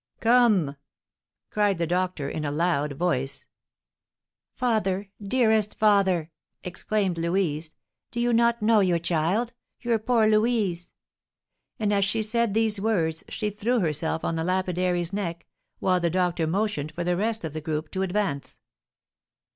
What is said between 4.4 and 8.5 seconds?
"Father! Dearest father!" exclaimed Louise. "Do you